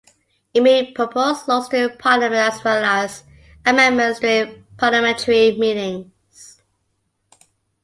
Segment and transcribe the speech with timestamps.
[0.51, 3.23] It may propose laws to Parliament as well as
[3.63, 6.63] amendments during parliamentary meetings.